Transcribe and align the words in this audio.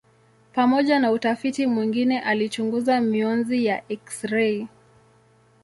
Pamoja 0.53 0.99
na 0.99 1.11
utafiti 1.11 1.65
mwingine 1.67 2.19
alichunguza 2.21 3.01
mionzi 3.01 3.65
ya 3.65 3.83
eksirei. 3.91 4.67